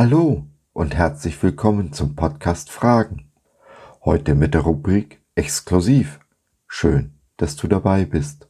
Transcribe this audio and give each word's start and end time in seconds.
Hallo 0.00 0.46
und 0.74 0.94
herzlich 0.94 1.42
willkommen 1.42 1.92
zum 1.92 2.14
Podcast 2.14 2.70
Fragen. 2.70 3.32
Heute 4.04 4.36
mit 4.36 4.54
der 4.54 4.60
Rubrik 4.60 5.20
Exklusiv. 5.34 6.20
Schön, 6.68 7.18
dass 7.36 7.56
du 7.56 7.66
dabei 7.66 8.04
bist. 8.04 8.48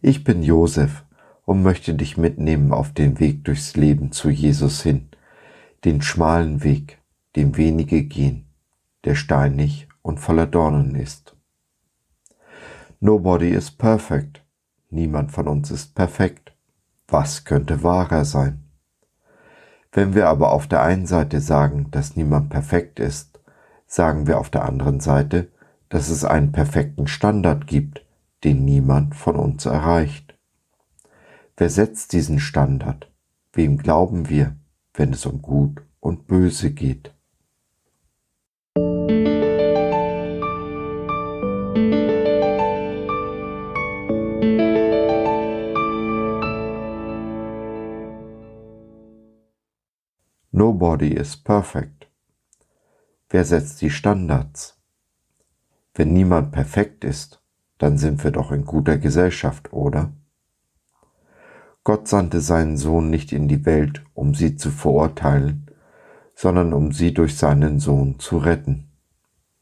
Ich 0.00 0.24
bin 0.24 0.42
Josef 0.42 1.04
und 1.44 1.62
möchte 1.62 1.92
dich 1.92 2.16
mitnehmen 2.16 2.72
auf 2.72 2.94
den 2.94 3.20
Weg 3.20 3.44
durchs 3.44 3.76
Leben 3.76 4.10
zu 4.10 4.30
Jesus 4.30 4.82
hin, 4.82 5.10
den 5.84 6.00
schmalen 6.00 6.64
Weg, 6.64 6.98
den 7.36 7.58
wenige 7.58 8.02
gehen, 8.02 8.48
der 9.04 9.16
steinig 9.16 9.86
und 10.00 10.18
voller 10.18 10.46
Dornen 10.46 10.94
ist. 10.94 11.36
Nobody 13.00 13.50
is 13.50 13.70
perfect. 13.70 14.42
Niemand 14.88 15.30
von 15.30 15.46
uns 15.46 15.70
ist 15.70 15.94
perfekt. 15.94 16.56
Was 17.06 17.44
könnte 17.44 17.82
wahrer 17.82 18.24
sein? 18.24 18.63
Wenn 19.94 20.12
wir 20.16 20.28
aber 20.28 20.50
auf 20.50 20.66
der 20.66 20.82
einen 20.82 21.06
Seite 21.06 21.40
sagen, 21.40 21.86
dass 21.92 22.16
niemand 22.16 22.50
perfekt 22.50 22.98
ist, 22.98 23.38
sagen 23.86 24.26
wir 24.26 24.40
auf 24.40 24.50
der 24.50 24.64
anderen 24.64 24.98
Seite, 24.98 25.52
dass 25.88 26.08
es 26.08 26.24
einen 26.24 26.50
perfekten 26.50 27.06
Standard 27.06 27.68
gibt, 27.68 28.04
den 28.42 28.64
niemand 28.64 29.14
von 29.14 29.36
uns 29.36 29.66
erreicht. 29.66 30.36
Wer 31.56 31.70
setzt 31.70 32.12
diesen 32.12 32.40
Standard? 32.40 33.08
Wem 33.52 33.78
glauben 33.78 34.28
wir, 34.28 34.56
wenn 34.94 35.12
es 35.12 35.26
um 35.26 35.40
Gut 35.40 35.80
und 36.00 36.26
Böse 36.26 36.72
geht? 36.72 37.13
Nobody 50.74 51.12
is 51.12 51.36
perfect. 51.36 52.08
Wer 53.30 53.44
setzt 53.44 53.80
die 53.80 53.90
Standards? 53.90 54.76
Wenn 55.94 56.12
niemand 56.12 56.50
perfekt 56.50 57.04
ist, 57.04 57.40
dann 57.78 57.96
sind 57.96 58.24
wir 58.24 58.32
doch 58.32 58.50
in 58.50 58.64
guter 58.64 58.98
Gesellschaft, 58.98 59.72
oder? 59.72 60.12
Gott 61.84 62.08
sandte 62.08 62.40
seinen 62.40 62.76
Sohn 62.76 63.08
nicht 63.08 63.30
in 63.30 63.46
die 63.46 63.64
Welt, 63.64 64.04
um 64.14 64.34
sie 64.34 64.56
zu 64.56 64.72
verurteilen, 64.72 65.70
sondern 66.34 66.72
um 66.72 66.90
sie 66.90 67.14
durch 67.14 67.36
seinen 67.36 67.78
Sohn 67.78 68.18
zu 68.18 68.38
retten. 68.38 68.90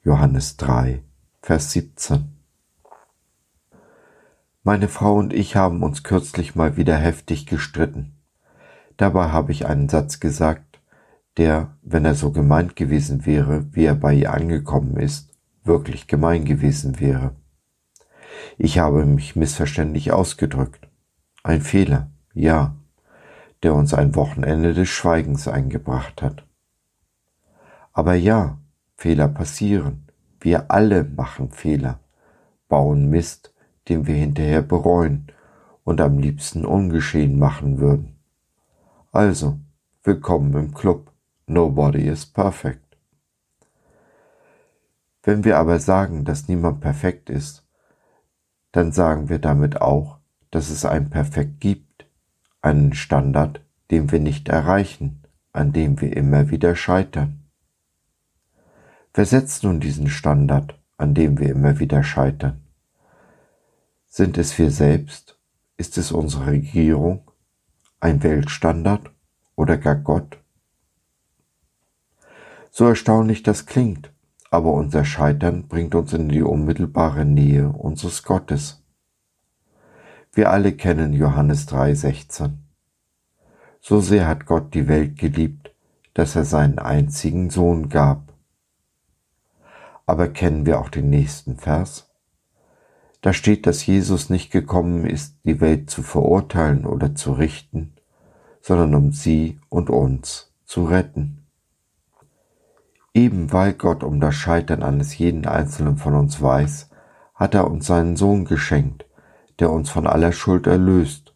Johannes 0.02 0.56
3, 0.56 1.02
Vers 1.42 1.72
17. 1.72 2.38
Meine 4.62 4.88
Frau 4.88 5.16
und 5.16 5.34
ich 5.34 5.56
haben 5.56 5.82
uns 5.82 6.04
kürzlich 6.04 6.54
mal 6.54 6.78
wieder 6.78 6.96
heftig 6.96 7.44
gestritten. 7.44 8.16
Dabei 8.96 9.28
habe 9.28 9.52
ich 9.52 9.66
einen 9.66 9.90
Satz 9.90 10.18
gesagt, 10.18 10.71
der, 11.36 11.76
wenn 11.82 12.04
er 12.04 12.14
so 12.14 12.30
gemeint 12.30 12.76
gewesen 12.76 13.26
wäre, 13.26 13.66
wie 13.72 13.84
er 13.84 13.94
bei 13.94 14.14
ihr 14.14 14.32
angekommen 14.32 14.96
ist, 14.96 15.30
wirklich 15.64 16.06
gemein 16.06 16.44
gewesen 16.44 17.00
wäre. 17.00 17.34
Ich 18.58 18.78
habe 18.78 19.04
mich 19.04 19.36
missverständlich 19.36 20.12
ausgedrückt. 20.12 20.88
Ein 21.42 21.60
Fehler, 21.60 22.10
ja, 22.34 22.76
der 23.62 23.74
uns 23.74 23.94
ein 23.94 24.14
Wochenende 24.14 24.74
des 24.74 24.88
Schweigens 24.88 25.48
eingebracht 25.48 26.22
hat. 26.22 26.44
Aber 27.92 28.14
ja, 28.14 28.58
Fehler 28.96 29.28
passieren. 29.28 30.08
Wir 30.40 30.70
alle 30.70 31.04
machen 31.04 31.50
Fehler, 31.50 32.00
bauen 32.68 33.10
Mist, 33.10 33.54
den 33.88 34.06
wir 34.06 34.14
hinterher 34.14 34.62
bereuen 34.62 35.28
und 35.84 36.00
am 36.00 36.18
liebsten 36.18 36.64
ungeschehen 36.64 37.38
machen 37.38 37.78
würden. 37.78 38.16
Also, 39.12 39.58
willkommen 40.02 40.54
im 40.54 40.74
Club. 40.74 41.11
Nobody 41.46 42.06
is 42.08 42.24
perfect. 42.24 42.96
Wenn 45.22 45.44
wir 45.44 45.58
aber 45.58 45.78
sagen, 45.78 46.24
dass 46.24 46.48
niemand 46.48 46.80
perfekt 46.80 47.30
ist, 47.30 47.64
dann 48.72 48.92
sagen 48.92 49.28
wir 49.28 49.38
damit 49.38 49.80
auch, 49.80 50.18
dass 50.50 50.70
es 50.70 50.84
ein 50.84 51.10
Perfekt 51.10 51.60
gibt, 51.60 52.06
einen 52.60 52.94
Standard, 52.94 53.60
den 53.90 54.10
wir 54.10 54.20
nicht 54.20 54.48
erreichen, 54.48 55.22
an 55.52 55.72
dem 55.72 56.00
wir 56.00 56.16
immer 56.16 56.50
wieder 56.50 56.74
scheitern. 56.74 57.44
Wer 59.14 59.26
setzt 59.26 59.64
nun 59.64 59.80
diesen 59.80 60.08
Standard, 60.08 60.78
an 60.96 61.14
dem 61.14 61.38
wir 61.38 61.50
immer 61.50 61.78
wieder 61.78 62.02
scheitern? 62.02 62.62
Sind 64.08 64.38
es 64.38 64.56
wir 64.58 64.70
selbst? 64.70 65.38
Ist 65.76 65.98
es 65.98 66.12
unsere 66.12 66.46
Regierung? 66.46 67.30
Ein 68.00 68.22
Weltstandard 68.22 69.10
oder 69.54 69.76
gar 69.76 69.96
Gott? 69.96 70.41
So 72.74 72.86
erstaunlich 72.86 73.42
das 73.42 73.66
klingt, 73.66 74.14
aber 74.50 74.72
unser 74.72 75.04
Scheitern 75.04 75.68
bringt 75.68 75.94
uns 75.94 76.14
in 76.14 76.30
die 76.30 76.40
unmittelbare 76.40 77.26
Nähe 77.26 77.68
unseres 77.68 78.22
Gottes. 78.22 78.82
Wir 80.32 80.50
alle 80.50 80.72
kennen 80.72 81.12
Johannes 81.12 81.66
3:16. 81.66 82.64
So 83.78 84.00
sehr 84.00 84.26
hat 84.26 84.46
Gott 84.46 84.72
die 84.72 84.88
Welt 84.88 85.18
geliebt, 85.18 85.74
dass 86.14 86.34
er 86.34 86.46
seinen 86.46 86.78
einzigen 86.78 87.50
Sohn 87.50 87.90
gab. 87.90 88.32
Aber 90.06 90.28
kennen 90.28 90.64
wir 90.64 90.80
auch 90.80 90.88
den 90.88 91.10
nächsten 91.10 91.58
Vers? 91.58 92.10
Da 93.20 93.34
steht, 93.34 93.66
dass 93.66 93.84
Jesus 93.84 94.30
nicht 94.30 94.50
gekommen 94.50 95.04
ist, 95.04 95.36
die 95.44 95.60
Welt 95.60 95.90
zu 95.90 96.02
verurteilen 96.02 96.86
oder 96.86 97.14
zu 97.14 97.34
richten, 97.34 97.92
sondern 98.62 98.94
um 98.94 99.12
sie 99.12 99.60
und 99.68 99.90
uns 99.90 100.54
zu 100.64 100.84
retten. 100.86 101.41
Eben 103.14 103.52
weil 103.52 103.74
Gott 103.74 104.02
um 104.04 104.20
das 104.20 104.34
Scheitern 104.34 104.82
eines 104.82 105.18
jeden 105.18 105.46
Einzelnen 105.46 105.98
von 105.98 106.14
uns 106.14 106.40
weiß, 106.40 106.88
hat 107.34 107.54
er 107.54 107.70
uns 107.70 107.86
seinen 107.86 108.16
Sohn 108.16 108.46
geschenkt, 108.46 109.04
der 109.58 109.70
uns 109.70 109.90
von 109.90 110.06
aller 110.06 110.32
Schuld 110.32 110.66
erlöst 110.66 111.34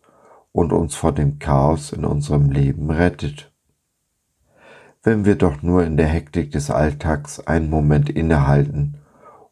und 0.53 0.73
uns 0.73 0.95
vor 0.95 1.13
dem 1.13 1.39
Chaos 1.39 1.93
in 1.93 2.07
unserem 2.07 2.51
Leben 2.51 2.91
rettet. 2.91 3.53
Wenn 5.03 5.27
wir 5.27 5.37
doch 5.37 5.63
nur 5.63 5.85
in 5.85 5.99
der 5.99 6.07
Hektik 6.07 6.51
des 6.51 6.71
Alltags 6.71 7.41
einen 7.41 7.69
Moment 7.69 8.09
innehalten 8.09 8.97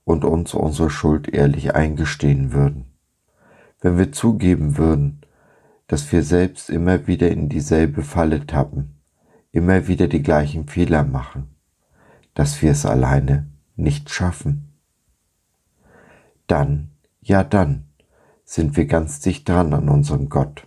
und 0.04 0.24
uns 0.24 0.54
unsere 0.54 0.88
Schuld 0.88 1.28
ehrlich 1.28 1.74
eingestehen 1.74 2.52
würden. 2.52 2.86
Wenn 3.80 3.98
wir 3.98 4.12
zugeben 4.12 4.78
würden, 4.78 5.20
dass 5.88 6.10
wir 6.10 6.22
selbst 6.22 6.70
immer 6.70 7.06
wieder 7.06 7.30
in 7.30 7.50
dieselbe 7.50 8.02
Falle 8.02 8.46
tappen, 8.46 8.98
immer 9.52 9.86
wieder 9.88 10.08
die 10.08 10.22
gleichen 10.22 10.66
Fehler 10.66 11.04
machen 11.04 11.53
dass 12.34 12.62
wir 12.62 12.72
es 12.72 12.84
alleine 12.84 13.48
nicht 13.76 14.10
schaffen. 14.10 14.72
Dann, 16.46 16.90
ja 17.20 17.42
dann, 17.42 17.84
sind 18.44 18.76
wir 18.76 18.86
ganz 18.86 19.20
dicht 19.20 19.48
dran 19.48 19.72
an 19.72 19.88
unserem 19.88 20.28
Gott, 20.28 20.66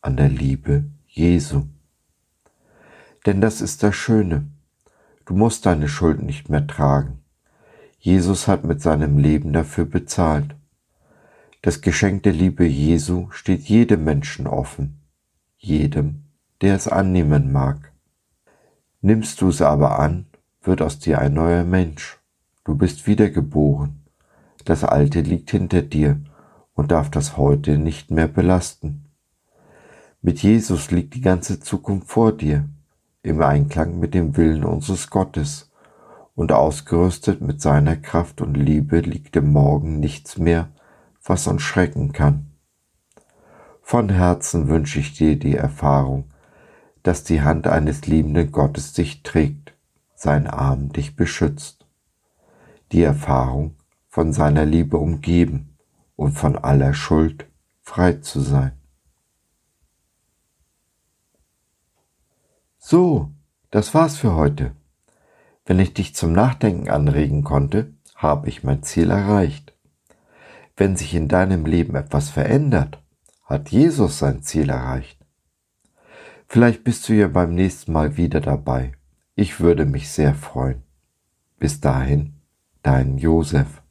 an 0.00 0.16
der 0.16 0.28
Liebe 0.28 0.84
Jesu. 1.06 1.66
Denn 3.26 3.40
das 3.40 3.60
ist 3.60 3.82
das 3.82 3.94
Schöne. 3.94 4.48
Du 5.26 5.34
musst 5.34 5.66
deine 5.66 5.88
Schuld 5.88 6.22
nicht 6.22 6.48
mehr 6.48 6.66
tragen. 6.66 7.22
Jesus 7.98 8.48
hat 8.48 8.64
mit 8.64 8.80
seinem 8.80 9.18
Leben 9.18 9.52
dafür 9.52 9.84
bezahlt. 9.84 10.56
Das 11.60 11.80
Geschenk 11.80 12.22
der 12.22 12.32
Liebe 12.32 12.64
Jesu 12.64 13.28
steht 13.30 13.62
jedem 13.64 14.04
Menschen 14.04 14.46
offen, 14.46 15.02
jedem, 15.58 16.24
der 16.62 16.76
es 16.76 16.86
annehmen 16.88 17.52
mag. 17.52 17.92
Nimmst 19.00 19.40
du 19.40 19.48
es 19.48 19.60
aber 19.60 19.98
an, 19.98 20.27
wird 20.68 20.82
aus 20.82 20.98
dir 20.98 21.18
ein 21.18 21.34
neuer 21.34 21.64
Mensch. 21.64 22.18
Du 22.64 22.76
bist 22.76 23.06
wiedergeboren. 23.06 24.04
Das 24.66 24.84
Alte 24.84 25.22
liegt 25.22 25.50
hinter 25.50 25.80
dir 25.82 26.20
und 26.74 26.92
darf 26.92 27.10
das 27.10 27.38
Heute 27.38 27.78
nicht 27.78 28.10
mehr 28.10 28.28
belasten. 28.28 29.06
Mit 30.20 30.40
Jesus 30.40 30.90
liegt 30.90 31.14
die 31.14 31.22
ganze 31.22 31.58
Zukunft 31.58 32.08
vor 32.08 32.32
dir, 32.32 32.68
im 33.22 33.42
Einklang 33.42 33.98
mit 33.98 34.12
dem 34.14 34.36
Willen 34.36 34.62
unseres 34.62 35.10
Gottes, 35.10 35.72
und 36.34 36.52
ausgerüstet 36.52 37.40
mit 37.40 37.60
seiner 37.60 37.96
Kraft 37.96 38.40
und 38.40 38.54
Liebe 38.54 39.00
liegt 39.00 39.34
im 39.36 39.50
Morgen 39.50 39.98
nichts 39.98 40.38
mehr, 40.38 40.68
was 41.24 41.46
uns 41.46 41.62
schrecken 41.62 42.12
kann. 42.12 42.52
Von 43.80 44.10
Herzen 44.10 44.68
wünsche 44.68 45.00
ich 45.00 45.14
dir 45.14 45.36
die 45.36 45.56
Erfahrung, 45.56 46.24
dass 47.02 47.24
die 47.24 47.40
Hand 47.40 47.66
eines 47.66 48.06
liebenden 48.06 48.52
Gottes 48.52 48.92
dich 48.92 49.22
trägt 49.22 49.77
sein 50.18 50.48
Arm 50.48 50.92
dich 50.92 51.14
beschützt. 51.14 51.86
Die 52.90 53.02
Erfahrung, 53.02 53.76
von 54.08 54.32
seiner 54.32 54.64
Liebe 54.64 54.96
umgeben 54.96 55.76
und 56.16 56.32
von 56.32 56.58
aller 56.58 56.92
Schuld 56.92 57.46
frei 57.82 58.14
zu 58.14 58.40
sein. 58.40 58.72
So, 62.78 63.30
das 63.70 63.94
war's 63.94 64.16
für 64.16 64.34
heute. 64.34 64.72
Wenn 65.64 65.78
ich 65.78 65.94
dich 65.94 66.16
zum 66.16 66.32
Nachdenken 66.32 66.90
anregen 66.90 67.44
konnte, 67.44 67.94
habe 68.16 68.48
ich 68.48 68.64
mein 68.64 68.82
Ziel 68.82 69.10
erreicht. 69.10 69.72
Wenn 70.76 70.96
sich 70.96 71.14
in 71.14 71.28
deinem 71.28 71.64
Leben 71.64 71.94
etwas 71.94 72.28
verändert, 72.28 73.00
hat 73.44 73.68
Jesus 73.68 74.18
sein 74.18 74.42
Ziel 74.42 74.70
erreicht. 74.70 75.24
Vielleicht 76.48 76.82
bist 76.82 77.08
du 77.08 77.12
ja 77.12 77.28
beim 77.28 77.54
nächsten 77.54 77.92
Mal 77.92 78.16
wieder 78.16 78.40
dabei. 78.40 78.97
Ich 79.40 79.60
würde 79.60 79.86
mich 79.86 80.10
sehr 80.10 80.34
freuen. 80.34 80.82
Bis 81.60 81.80
dahin, 81.80 82.40
dein 82.82 83.18
Josef. 83.18 83.84